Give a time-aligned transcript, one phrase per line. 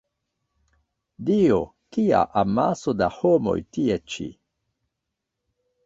[1.27, 1.59] Dio!
[1.97, 4.31] Kia amaso da homoj tie ĉi!